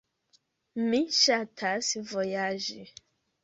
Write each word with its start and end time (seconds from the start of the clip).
Mi 0.87 1.03
ŝatas 1.19 1.93
vojaĝi. 2.15 2.83